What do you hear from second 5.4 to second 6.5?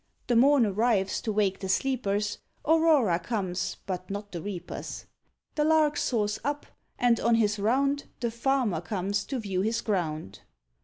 The Lark soars